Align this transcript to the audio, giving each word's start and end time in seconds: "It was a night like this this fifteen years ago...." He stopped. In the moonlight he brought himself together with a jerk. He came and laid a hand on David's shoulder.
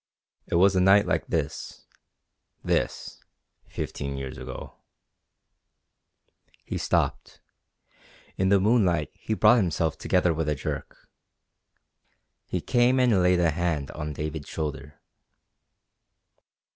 "It 0.47 0.55
was 0.55 0.75
a 0.75 0.81
night 0.81 1.05
like 1.05 1.27
this 1.27 1.85
this 2.63 3.19
fifteen 3.67 4.17
years 4.17 4.35
ago...." 4.39 4.77
He 6.65 6.79
stopped. 6.79 7.39
In 8.35 8.49
the 8.49 8.59
moonlight 8.59 9.11
he 9.13 9.35
brought 9.35 9.57
himself 9.57 9.99
together 9.99 10.33
with 10.33 10.49
a 10.49 10.55
jerk. 10.55 11.07
He 12.47 12.61
came 12.61 12.99
and 12.99 13.21
laid 13.21 13.39
a 13.39 13.51
hand 13.51 13.91
on 13.91 14.13
David's 14.13 14.49
shoulder. 14.49 14.99